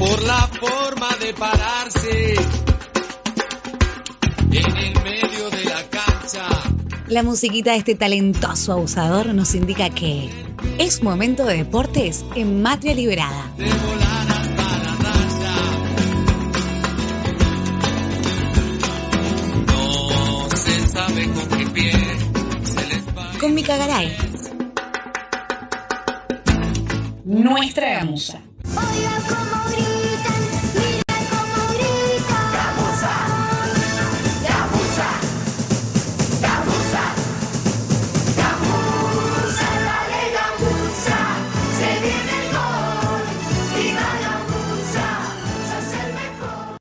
[0.00, 2.34] por la forma de pararse
[4.50, 6.48] en el medio de la cancha.
[7.06, 10.30] La musiquita de este talentoso abusador nos indica que
[10.78, 13.52] es momento de deportes en Matria Liberada.
[13.58, 15.56] De volar hasta la raya.
[19.66, 21.92] No se sabe con qué pie
[22.64, 23.32] se les va.
[23.38, 24.16] Con mi cagaray.
[27.26, 28.40] Nuestra gamusa.
[28.76, 30.42] Oiga cómo gritan,
[30.74, 32.46] mira cómo gritan.
[32.58, 33.14] Gamuza,
[34.46, 35.08] gamuza,
[36.40, 37.04] gamuza,
[38.36, 41.18] gamuza, dale gamuza.
[41.78, 43.24] Se viene el gol,
[43.76, 45.06] viva gamuza,
[45.68, 46.78] sos el mejor.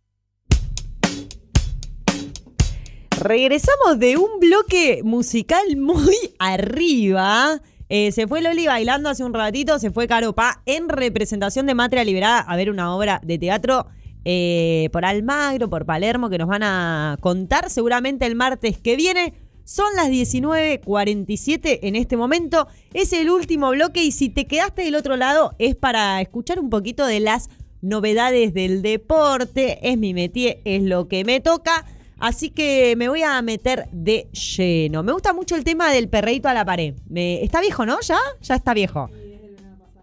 [3.22, 7.62] Regresamos de un bloque musical muy arriba.
[7.90, 11.74] Eh, se fue Loli bailando hace un ratito, se fue Caro Pa en representación de
[11.74, 13.88] Matria Liberada a ver una obra de teatro
[14.26, 19.34] eh, por Almagro, por Palermo, que nos van a contar seguramente el martes que viene.
[19.64, 22.68] Son las 19.47 en este momento.
[22.94, 26.70] Es el último bloque y si te quedaste del otro lado es para escuchar un
[26.70, 27.50] poquito de las
[27.82, 29.80] novedades del deporte.
[29.82, 31.86] Es mi métier, es lo que me toca.
[32.20, 35.04] Así que me voy a meter de lleno.
[35.04, 36.94] Me gusta mucho el tema del perreíto a la pared.
[37.10, 38.00] Me- está viejo, ¿no?
[38.02, 38.18] ¿Ya?
[38.42, 39.10] Ya está viejo.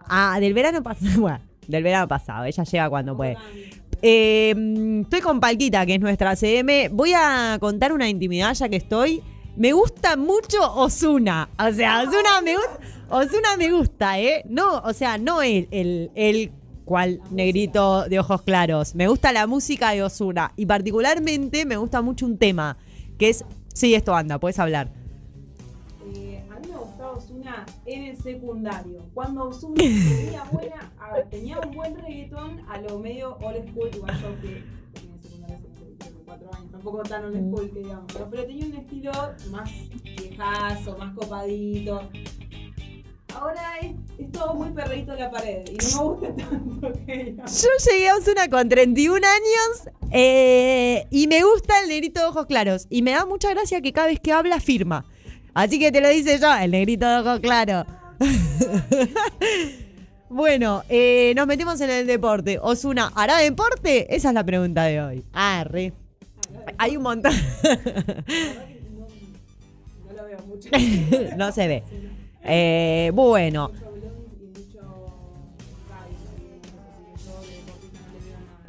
[0.09, 1.11] Ah, del verano pasado.
[1.21, 2.45] Bueno, del verano pasado.
[2.45, 3.37] Ella llega cuando puede.
[4.03, 6.89] Eh, mm, estoy con Palquita, que es nuestra CM.
[6.93, 9.23] Voy a contar una intimidad ya que estoy.
[9.57, 11.49] Me gusta mucho Osuna.
[11.59, 12.79] O sea, Osuna me gusta.
[13.09, 14.43] Osuna me gusta, ¿eh?
[14.49, 16.51] No, o sea, no el, el, el
[16.87, 18.95] cual negrito de ojos claros.
[18.95, 20.53] Me gusta la música de Osuna.
[20.57, 22.79] Y particularmente me gusta mucho un tema.
[23.19, 23.45] Que es.
[23.75, 24.91] Sí, esto anda, puedes hablar.
[26.15, 29.03] Eh, a mí me gustaba Ozuna en el secundario.
[29.13, 34.23] Cuando Ozuna tenía buena, a tenía un buen reggaetón a lo medio old school, igual
[34.23, 34.63] yo que
[34.95, 35.57] tenía secundario
[36.01, 39.13] hace cuatro años, tampoco tan old school que digamos, pero, pero tenía un estilo
[39.51, 39.71] más
[40.03, 42.09] viejazo, más copadito.
[43.35, 47.25] Ahora es, es todo muy perreíto en la pared y no me gusta tanto que
[47.25, 47.63] digamos.
[47.63, 52.47] Yo llegué a Osuna con 31 años eh, y me gusta el negrito de ojos
[52.47, 52.87] claros.
[52.89, 55.05] Y me da mucha gracia que cada vez que habla firma.
[55.55, 57.87] Así que te lo dice yo, el negrito de ojos claros.
[60.29, 62.59] bueno, eh, nos metemos en el deporte.
[62.61, 64.15] Osuna, ¿hará deporte?
[64.15, 65.25] Esa es la pregunta de hoy.
[65.33, 65.93] Arre.
[66.79, 67.33] Hay un montón.
[70.05, 70.69] No lo veo mucho.
[71.37, 71.83] no se ve.
[72.45, 73.71] Eh, bueno.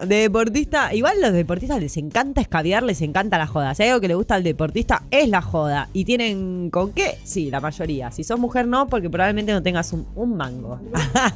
[0.06, 3.74] De deportista, igual los deportistas les encanta escabiar, les encanta la joda.
[3.74, 5.90] Si hay algo que le gusta al deportista es la joda.
[5.92, 7.18] ¿Y tienen con qué?
[7.24, 8.12] Sí, la mayoría.
[8.12, 10.80] Si sos mujer no, porque probablemente no tengas un, mango.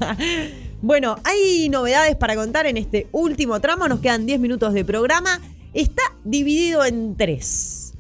[0.82, 3.88] bueno, hay novedades para contar en este último tramo.
[3.88, 5.42] Nos quedan 10 minutos de programa.
[5.74, 7.94] Está dividido en tres.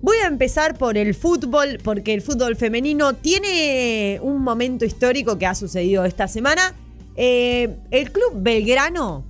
[0.00, 5.46] Voy a empezar por el fútbol, porque el fútbol femenino tiene un momento histórico que
[5.46, 6.74] ha sucedido esta semana.
[7.16, 9.24] Eh, el club Belgrano,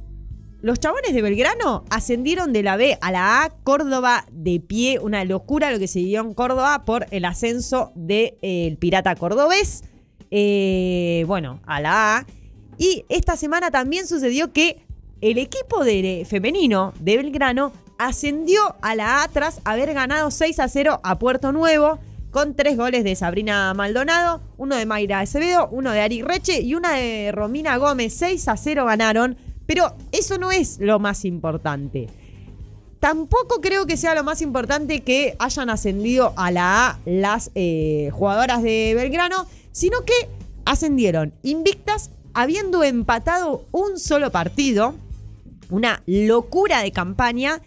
[0.62, 5.24] los chabones de Belgrano ascendieron de la B a la A, Córdoba de pie, una
[5.24, 9.84] locura lo que se dio en Córdoba por el ascenso del Pirata Cordobés,
[10.30, 12.26] eh, bueno, a la A.
[12.78, 14.82] Y esta semana también sucedió que
[15.20, 20.68] el equipo de, femenino de Belgrano ascendió a la A tras haber ganado 6 a
[20.68, 21.98] 0 a Puerto Nuevo
[22.30, 26.74] con tres goles de Sabrina Maldonado, uno de Mayra Acevedo, uno de Ari Reche y
[26.74, 28.12] una de Romina Gómez.
[28.14, 32.08] 6 a 0 ganaron, pero eso no es lo más importante.
[33.00, 38.10] Tampoco creo que sea lo más importante que hayan ascendido a la A las eh,
[38.12, 40.14] jugadoras de Belgrano, sino que
[40.64, 44.94] ascendieron invictas habiendo empatado un solo partido,
[45.70, 47.60] una locura de campaña,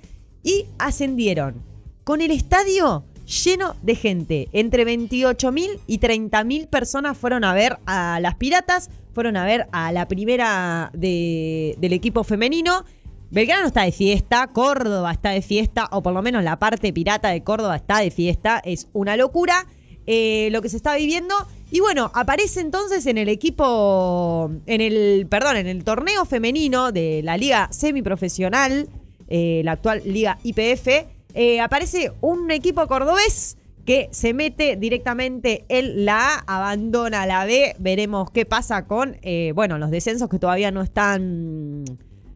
[0.44, 1.56] y ascendieron
[2.04, 3.04] con el estadio
[3.44, 4.50] lleno de gente.
[4.54, 9.92] Entre 28.000 y 30.000 personas fueron a ver a las piratas, fueron a ver a
[9.92, 12.84] la primera de- del equipo femenino.
[13.31, 17.30] Belgrano está de fiesta, Córdoba está de fiesta, o por lo menos la parte pirata
[17.30, 18.60] de Córdoba está de fiesta.
[18.66, 19.68] Es una locura
[20.08, 21.36] eh, lo que se está viviendo.
[21.70, 27.22] Y bueno, aparece entonces en el equipo, en el, perdón, en el torneo femenino de
[27.24, 28.90] la liga semiprofesional,
[29.28, 30.88] eh, la actual liga IPF,
[31.34, 37.76] eh, aparece un equipo cordobés que se mete directamente en la A, abandona la B.
[37.80, 41.86] Veremos qué pasa con, eh, bueno, los descensos que todavía no están...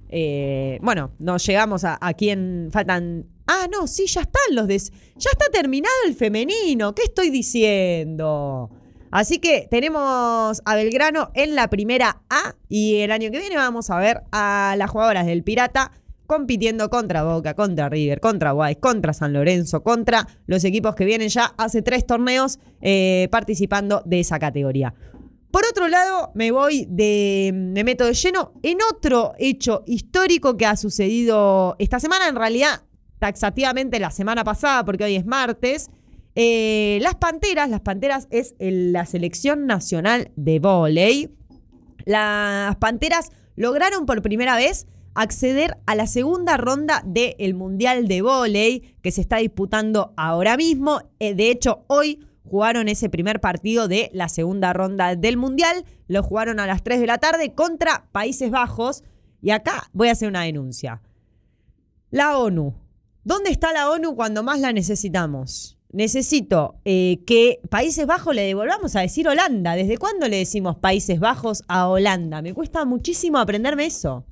[0.09, 3.27] eh, bueno, no llegamos a, a quién faltan...
[3.45, 4.91] Ah, no, sí, ya están los des...
[5.15, 6.95] Ya está terminado el femenino.
[6.95, 8.71] ¿Qué estoy diciendo?
[9.11, 13.91] Así que tenemos a Belgrano en la primera A y el año que viene vamos
[13.91, 15.91] a ver a las jugadoras del Pirata
[16.25, 21.29] compitiendo contra Boca, contra River, contra Guay, contra San Lorenzo, contra los equipos que vienen
[21.29, 24.93] ya hace tres torneos eh, participando de esa categoría.
[25.51, 27.51] Por otro lado, me voy de.
[27.53, 32.81] me meto de lleno en otro hecho histórico que ha sucedido esta semana, en realidad
[33.19, 35.91] taxativamente la semana pasada, porque hoy es martes.
[36.35, 41.29] Eh, las Panteras, las Panteras es la selección nacional de vóley.
[42.05, 48.95] Las Panteras lograron por primera vez acceder a la segunda ronda del Mundial de Vóley
[49.01, 51.01] que se está disputando ahora mismo.
[51.19, 55.85] Eh, de hecho, hoy jugaron ese primer partido de la segunda ronda del Mundial.
[56.07, 59.03] Lo jugaron a las 3 de la tarde contra Países Bajos.
[59.41, 61.01] Y acá voy a hacer una denuncia.
[62.11, 62.75] La ONU.
[63.23, 65.77] ¿Dónde está la ONU cuando más la necesitamos?
[65.91, 69.75] Necesito eh, que Países Bajos le devolvamos a decir Holanda.
[69.75, 72.41] ¿Desde cuándo le decimos Países Bajos a Holanda?
[72.41, 74.25] Me cuesta muchísimo aprenderme eso.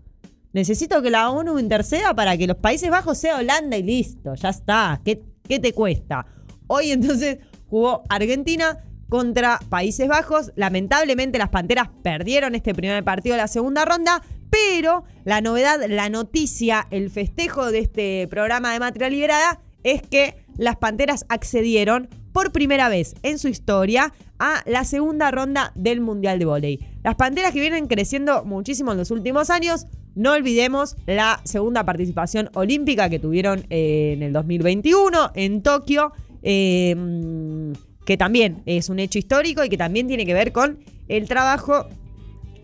[0.53, 4.49] Necesito que la ONU interceda para que los Países Bajos sea Holanda y listo, ya
[4.49, 5.01] está.
[5.03, 6.25] ¿Qué, qué te cuesta?
[6.67, 7.39] Hoy entonces
[7.69, 10.51] jugó Argentina contra Países Bajos.
[10.55, 16.09] Lamentablemente las Panteras perdieron este primer partido de la segunda ronda, pero la novedad, la
[16.09, 22.51] noticia, el festejo de este programa de Matria Liberada es que las Panteras accedieron por
[22.51, 26.79] primera vez en su historia a la segunda ronda del Mundial de Voley.
[27.03, 29.87] Las Panteras que vienen creciendo muchísimo en los últimos años.
[30.15, 36.11] No olvidemos la segunda participación olímpica que tuvieron eh, en el 2021 en Tokio,
[36.43, 37.71] mm,
[38.05, 41.87] que también es un hecho histórico y que también tiene que ver con el trabajo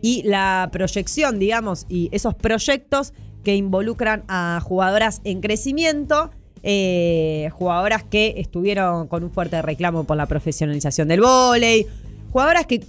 [0.02, 3.14] y la proyección, digamos, y esos proyectos
[3.44, 6.32] que involucran a jugadoras en crecimiento,
[6.64, 11.88] eh, jugadoras que estuvieron con un fuerte reclamo por la profesionalización del vóley,
[12.32, 12.82] jugadoras que,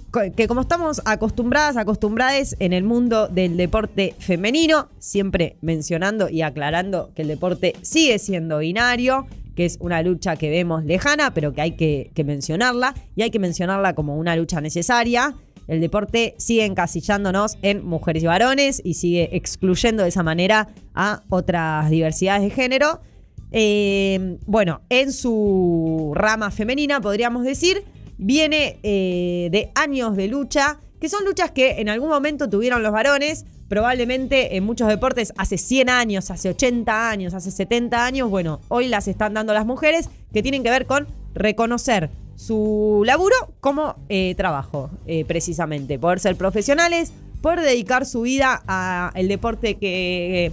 [0.47, 7.23] como estamos acostumbradas, acostumbradas en el mundo del deporte femenino, siempre mencionando y aclarando que
[7.23, 11.71] el deporte sigue siendo binario, que es una lucha que vemos lejana, pero que hay
[11.71, 15.35] que, que mencionarla, y hay que mencionarla como una lucha necesaria.
[15.67, 21.21] El deporte sigue encasillándonos en mujeres y varones y sigue excluyendo de esa manera a
[21.29, 23.01] otras diversidades de género.
[23.51, 27.83] Eh, bueno, en su rama femenina, podríamos decir,
[28.19, 32.91] viene eh, de años de lucha, que son luchas que en algún momento tuvieron los
[32.91, 38.59] varones, probablemente en muchos deportes hace 100 años, hace 80 años, hace 70 años, bueno,
[38.67, 43.95] hoy las están dando las mujeres, que tienen que ver con reconocer su laburo como
[44.09, 50.51] eh, trabajo, eh, precisamente, poder ser profesionales, poder dedicar su vida al deporte que,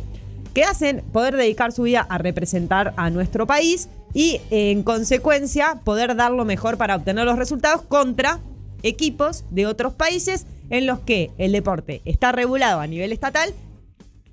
[0.55, 6.17] que hacen, poder dedicar su vida a representar a nuestro país y en consecuencia poder
[6.17, 8.41] dar lo mejor para obtener los resultados contra
[8.83, 13.53] equipos de otros países en los que el deporte está regulado a nivel estatal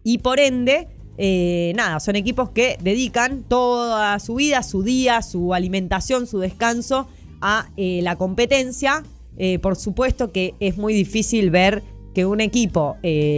[0.01, 0.87] y por ende,
[1.17, 7.09] eh, nada, son equipos que dedican toda su vida, su día, su alimentación, su descanso
[7.41, 9.03] a eh, la competencia.
[9.35, 11.83] Eh, por supuesto que es muy difícil ver
[12.13, 12.95] que un equipo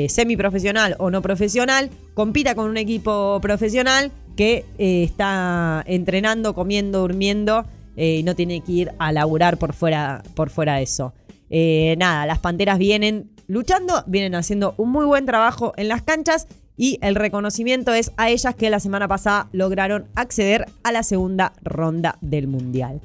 [0.09, 7.65] semiprofesional o no profesional compita con un equipo profesional que eh, está entrenando, comiendo, durmiendo
[7.95, 11.13] eh, y no tiene que ir a laburar por fuera, por fuera de eso.
[11.49, 16.47] Eh, nada, las Panteras vienen luchando, vienen haciendo un muy buen trabajo en las canchas
[16.77, 21.53] y el reconocimiento es a ellas que la semana pasada lograron acceder a la segunda
[21.63, 22.99] ronda del Mundial.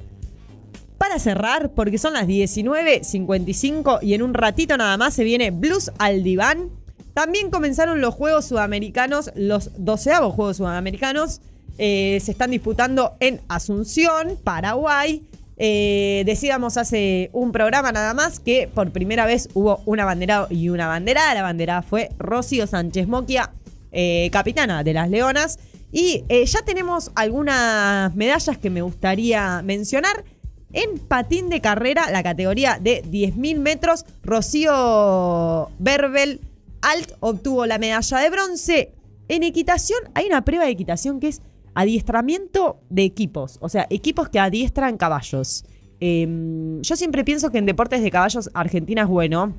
[0.99, 5.93] Para cerrar, porque son las 19.55 y en un ratito nada más se viene Blues
[5.99, 6.71] al diván.
[7.15, 11.41] También comenzaron los Juegos Sudamericanos, los 12 Juegos Sudamericanos.
[11.83, 15.23] eh, se están disputando en Asunción, Paraguay.
[15.57, 20.69] Eh, decíamos hace un programa nada más que por primera vez hubo un abanderado y
[20.69, 21.33] una banderada.
[21.33, 23.51] La banderada fue Rocío Sánchez Moquia,
[23.93, 25.59] eh, capitana de las Leonas.
[25.91, 30.25] Y ya tenemos algunas medallas que me gustaría mencionar.
[30.73, 36.41] En patín de carrera, la categoría de 10.000 metros, Rocío Berbel
[36.83, 38.95] Alt obtuvo la medalla de bronce.
[39.29, 41.43] En equitación, hay una prueba de equitación que es
[41.75, 45.65] adiestramiento de equipos, o sea, equipos que adiestran caballos.
[46.01, 49.55] Em, yo siempre pienso que en deportes de caballos Argentina es bueno,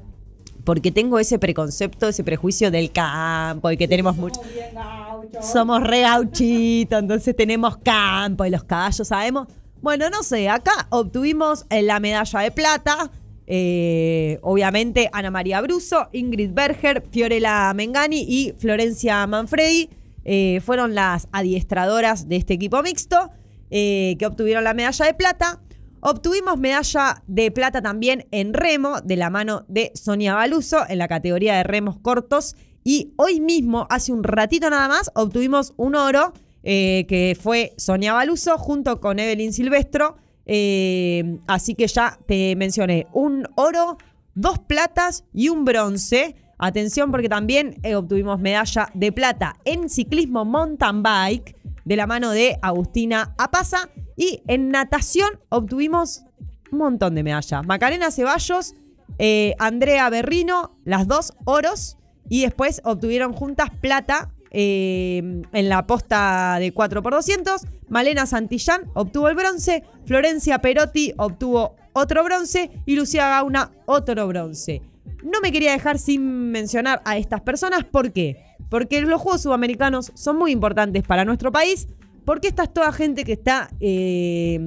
[0.63, 4.41] porque tengo ese preconcepto, ese prejuicio del campo y que tenemos mucho...
[4.41, 5.45] Somos bien gauchos.
[5.51, 9.47] Somos re gauchitos, entonces tenemos campo y los caballos sabemos.
[9.81, 13.09] Bueno, no sé, acá obtuvimos eh, la medalla de plata.
[13.53, 19.89] Eh, obviamente Ana María Bruso, Ingrid Berger, Fiorella Mengani y Florencia Manfredi
[20.23, 23.29] eh, fueron las adiestradoras de este equipo mixto
[23.69, 25.61] eh, que obtuvieron la medalla de plata.
[25.99, 31.09] Obtuvimos medalla de plata también en remo de la mano de Sonia Baluso en la
[31.09, 32.55] categoría de remos cortos.
[32.85, 36.31] Y hoy mismo, hace un ratito nada más, obtuvimos un oro
[36.63, 40.15] que fue Sonia Baluso junto con Evelyn Silvestro.
[40.45, 43.97] Eh, así que ya te mencioné un oro,
[44.35, 46.35] dos platas y un bronce.
[46.57, 51.55] Atención porque también eh, obtuvimos medalla de plata en ciclismo mountain bike
[51.85, 53.89] de la mano de Agustina Apaza.
[54.15, 56.23] Y en natación obtuvimos
[56.71, 57.65] un montón de medallas.
[57.65, 58.75] Macarena Ceballos,
[59.17, 61.97] eh, Andrea Berrino, las dos oros.
[62.29, 67.67] Y después obtuvieron juntas plata eh, en la posta de 4x200.
[67.89, 69.83] Malena Santillán obtuvo el bronce.
[70.05, 72.69] Florencia Perotti obtuvo otro bronce.
[72.85, 74.81] Y Lucía Gauna otro bronce.
[75.23, 77.85] No me quería dejar sin mencionar a estas personas.
[77.85, 78.43] ¿Por qué?
[78.69, 81.87] Porque los Juegos Sudamericanos son muy importantes para nuestro país.
[82.25, 84.59] Porque esta es toda gente que está eh,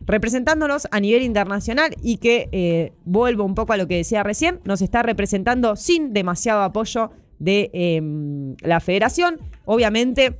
[0.00, 4.60] representándonos a nivel internacional y que, eh, vuelvo un poco a lo que decía recién,
[4.64, 8.00] nos está representando sin demasiado apoyo de eh,
[8.62, 9.38] la federación.
[9.64, 10.38] Obviamente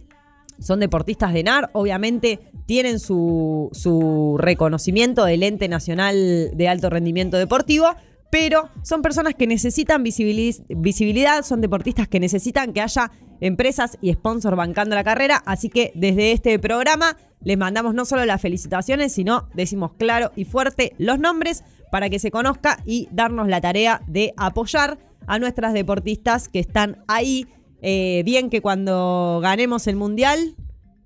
[0.58, 7.36] son deportistas de NAR, obviamente tienen su, su reconocimiento del ente nacional de alto rendimiento
[7.36, 7.88] deportivo,
[8.30, 14.56] pero son personas que necesitan visibilidad, son deportistas que necesitan que haya empresas y sponsors
[14.56, 19.48] bancando la carrera, así que desde este programa les mandamos no solo las felicitaciones, sino
[19.54, 21.62] decimos claro y fuerte los nombres
[21.94, 24.98] para que se conozca y darnos la tarea de apoyar
[25.28, 27.46] a nuestras deportistas que están ahí.
[27.82, 30.56] Eh, bien que cuando ganemos el mundial,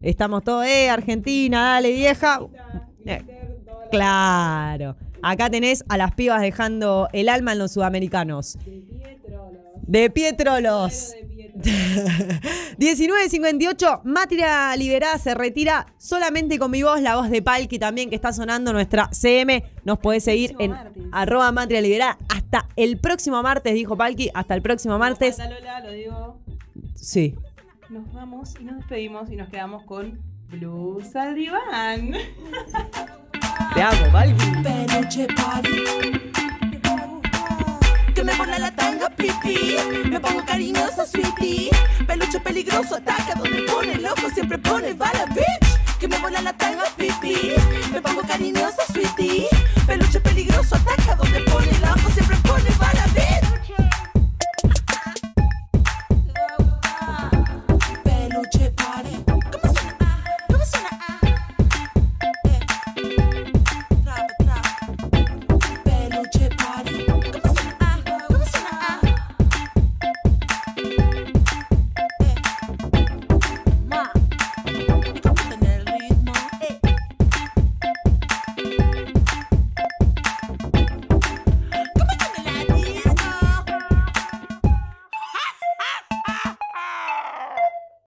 [0.00, 2.40] estamos todos, eh, Argentina, dale vieja.
[3.04, 3.22] Eh,
[3.90, 4.96] claro.
[5.20, 8.56] Acá tenés a las pibas dejando el alma en los sudamericanos.
[9.82, 11.12] De Pietrolos.
[11.58, 18.16] 19.58, Matria Liberada se retira solamente con mi voz, la voz de Palki también que
[18.16, 19.64] está sonando nuestra CM.
[19.84, 21.04] Nos podés seguir en martes.
[21.12, 25.38] arroba Matria Liberada hasta el próximo martes, dijo Palki, hasta el próximo martes.
[25.38, 26.38] Lola, lo digo.
[26.94, 27.34] Sí.
[27.88, 32.12] Nos vamos y nos despedimos y nos quedamos con Blues al diván.
[33.74, 34.44] Te amo, Palki.
[38.14, 39.08] Que me la tanga